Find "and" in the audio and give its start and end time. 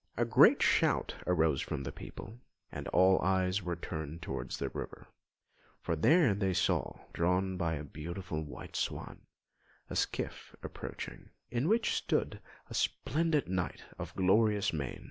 2.71-2.87